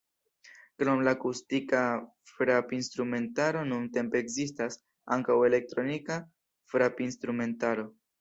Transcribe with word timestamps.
Krom 0.83 1.01
la 1.07 1.11
akustika 1.15 1.81
frapinstrumentaro 2.31 3.61
nuntempe 3.73 4.21
ekzistas 4.25 4.79
ankaŭ 5.17 5.37
elektronika 5.51 6.19
frapinstrumentaro. 6.75 7.87